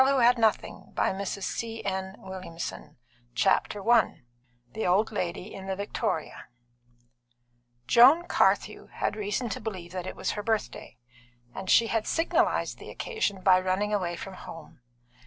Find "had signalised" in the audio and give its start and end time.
11.85-12.79